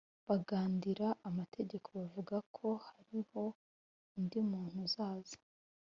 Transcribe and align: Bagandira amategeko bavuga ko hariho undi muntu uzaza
Bagandira 0.29 1.07
amategeko 1.29 1.87
bavuga 1.99 2.35
ko 2.55 2.67
hariho 2.87 3.41
undi 4.17 4.39
muntu 4.51 4.77
uzaza 4.87 5.37